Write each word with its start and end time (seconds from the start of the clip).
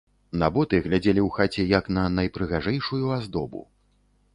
На 0.43 0.47
боты 0.55 0.79
глядзелі 0.85 1.21
ў 1.27 1.35
хаце, 1.37 1.67
як 1.77 1.93
на 2.01 2.09
найпрыгажэйшую 2.17 3.05
аздобу. 3.21 3.61